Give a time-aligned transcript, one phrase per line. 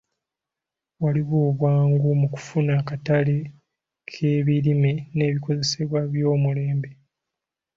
[1.03, 3.37] Waliwo obwangu mu kufuna akatale
[4.11, 6.89] k'ebirime n'ebikozesebwa eby'omulembe.